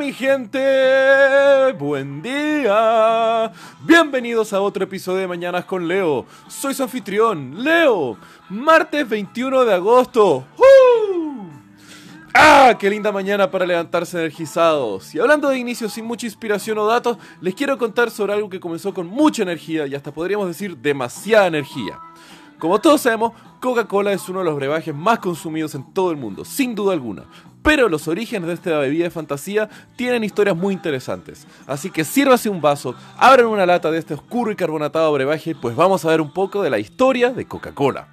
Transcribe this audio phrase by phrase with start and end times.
[0.00, 3.52] mi gente, buen día.
[3.82, 6.24] Bienvenidos a otro episodio de Mañanas con Leo.
[6.48, 8.16] Soy su anfitrión, Leo.
[8.48, 10.46] Martes 21 de agosto.
[10.56, 11.50] ¡Uh!
[12.32, 12.74] ¡Ah!
[12.78, 15.14] ¡Qué linda mañana para levantarse energizados!
[15.14, 18.58] Y hablando de inicios sin mucha inspiración o datos, les quiero contar sobre algo que
[18.58, 22.00] comenzó con mucha energía y hasta podríamos decir demasiada energía.
[22.58, 26.46] Como todos sabemos, Coca-Cola es uno de los brebajes más consumidos en todo el mundo,
[26.46, 27.24] sin duda alguna.
[27.62, 31.46] Pero los orígenes de esta bebida de fantasía tienen historias muy interesantes.
[31.66, 35.76] Así que sírvase un vaso, abran una lata de este oscuro y carbonatado brebaje, pues
[35.76, 38.08] vamos a ver un poco de la historia de Coca-Cola.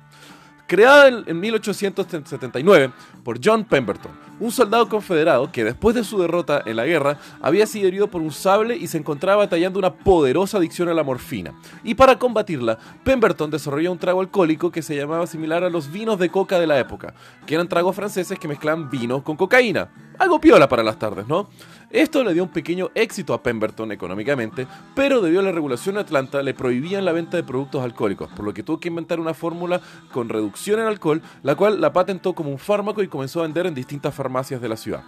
[0.67, 2.91] Creada en 1879
[3.23, 7.65] por John Pemberton, un soldado confederado que después de su derrota en la guerra había
[7.65, 11.53] sido herido por un sable y se encontraba batallando una poderosa adicción a la morfina.
[11.83, 16.19] Y para combatirla, Pemberton desarrolló un trago alcohólico que se llamaba similar a los vinos
[16.19, 17.13] de coca de la época,
[17.45, 19.89] que eran tragos franceses que mezclaban vino con cocaína.
[20.19, 21.47] Algo piola para las tardes, ¿no?
[21.89, 26.01] Esto le dio un pequeño éxito a Pemberton económicamente, pero debido a la regulación de
[26.01, 29.33] Atlanta le prohibían la venta de productos alcohólicos, por lo que tuvo que inventar una
[29.33, 29.79] fórmula
[30.11, 33.67] con reducción en alcohol, la cual la patentó como un fármaco y comenzó a vender
[33.67, 35.03] en distintas farmacias de la ciudad.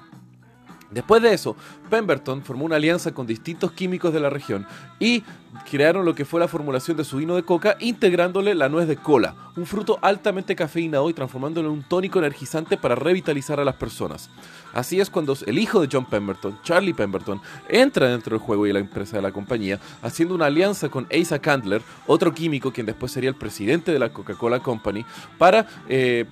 [0.91, 1.55] Después de eso,
[1.89, 4.65] Pemberton formó una alianza con distintos químicos de la región
[4.99, 5.23] y
[5.69, 8.97] crearon lo que fue la formulación de su vino de coca, integrándole la nuez de
[8.97, 13.75] cola, un fruto altamente cafeinado y transformándolo en un tónico energizante para revitalizar a las
[13.75, 14.31] personas.
[14.73, 18.73] Así es cuando el hijo de John Pemberton, Charlie Pemberton, entra dentro del juego y
[18.73, 23.11] la empresa de la compañía, haciendo una alianza con Asa Candler, otro químico quien después
[23.11, 25.05] sería el presidente de la Coca-Cola Company,
[25.37, 25.67] para...
[25.87, 26.25] Eh,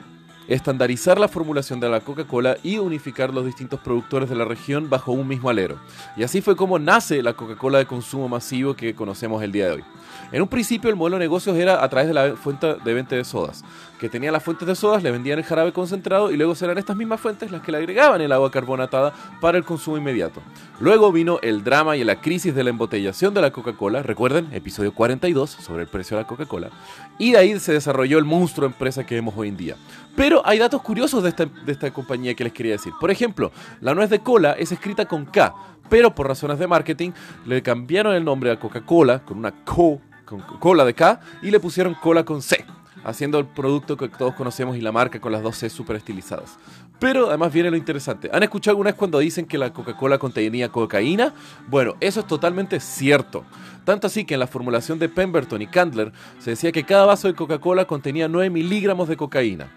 [0.48, 5.12] estandarizar la formulación de la Coca-Cola y unificar los distintos productores de la región bajo
[5.12, 5.78] un mismo alero.
[6.16, 9.72] Y así fue como nace la Coca-Cola de consumo masivo que conocemos el día de
[9.72, 9.84] hoy.
[10.32, 13.16] En un principio el modelo de negocios era a través de la fuente de venta
[13.16, 13.64] de sodas,
[14.00, 16.98] que tenía las fuentes de sodas, le vendían el jarabe concentrado y luego serán estas
[16.98, 20.42] mismas fuentes las que le agregaban el agua carbonatada para el consumo inmediato.
[20.80, 24.94] Luego vino el drama y la crisis de la embotellación de la Coca-Cola, recuerden, episodio
[24.94, 26.70] 42 sobre el precio de la Coca-Cola,
[27.18, 29.76] y de ahí se desarrolló el monstruo empresa que vemos hoy en día.
[30.16, 32.94] Pero hay datos curiosos de esta, de esta compañía que les quería decir.
[33.00, 35.54] Por ejemplo, la nuez de cola es escrita con K,
[35.90, 37.12] pero por razones de marketing
[37.46, 41.60] le cambiaron el nombre a Coca-Cola con una co con cola de K y le
[41.60, 42.66] pusieron cola con C,
[43.06, 46.58] haciendo el producto que todos conocemos y la marca con las dos C super estilizadas.
[47.00, 48.30] Pero además viene lo interesante.
[48.34, 51.34] ¿Han escuchado alguna vez cuando dicen que la Coca-Cola contenía cocaína?
[51.68, 53.46] Bueno, eso es totalmente cierto.
[53.86, 57.28] Tanto así que en la formulación de Pemberton y Candler se decía que cada vaso
[57.28, 59.68] de Coca-Cola contenía 9 miligramos de cocaína.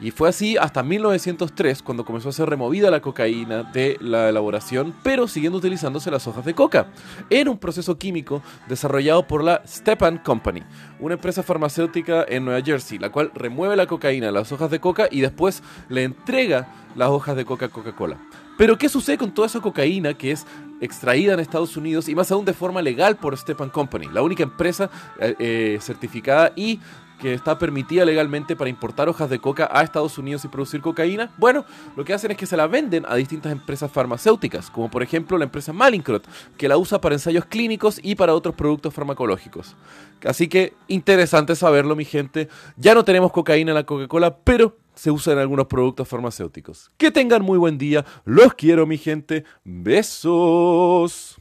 [0.00, 4.94] Y fue así hasta 1903 cuando comenzó a ser removida la cocaína de la elaboración,
[5.02, 6.86] pero siguiendo utilizándose las hojas de coca,
[7.28, 10.62] en un proceso químico desarrollado por la Stepan Company,
[11.00, 15.06] una empresa farmacéutica en Nueva Jersey, la cual remueve la cocaína las hojas de coca
[15.10, 18.18] y después le entrega las hojas de coca a Coca-Cola.
[18.56, 20.46] Pero ¿qué sucede con toda esa cocaína que es
[20.80, 24.42] extraída en Estados Unidos y más aún de forma legal por Stepan Company, la única
[24.42, 26.80] empresa eh, eh, certificada y
[27.20, 31.32] que está permitida legalmente para importar hojas de coca a Estados Unidos y producir cocaína,
[31.36, 31.64] bueno,
[31.96, 35.38] lo que hacen es que se la venden a distintas empresas farmacéuticas, como por ejemplo
[35.38, 36.26] la empresa Malincrot,
[36.56, 39.76] que la usa para ensayos clínicos y para otros productos farmacológicos.
[40.24, 42.48] Así que interesante saberlo, mi gente.
[42.76, 46.90] Ya no tenemos cocaína en la Coca-Cola, pero se usa en algunos productos farmacéuticos.
[46.96, 48.04] Que tengan muy buen día.
[48.24, 49.44] Los quiero, mi gente.
[49.64, 51.38] Besos.